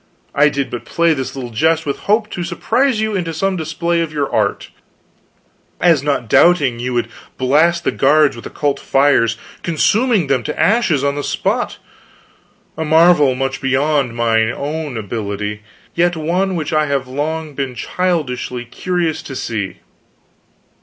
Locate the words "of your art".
4.01-4.71